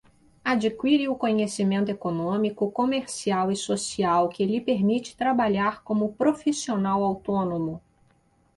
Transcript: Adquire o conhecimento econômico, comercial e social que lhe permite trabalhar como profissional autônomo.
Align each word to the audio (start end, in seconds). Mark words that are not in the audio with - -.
Adquire 0.43 1.07
o 1.07 1.15
conhecimento 1.15 1.91
econômico, 1.91 2.71
comercial 2.71 3.51
e 3.51 3.55
social 3.55 4.29
que 4.29 4.43
lhe 4.43 4.59
permite 4.59 5.15
trabalhar 5.15 5.83
como 5.83 6.13
profissional 6.13 7.03
autônomo. 7.03 7.79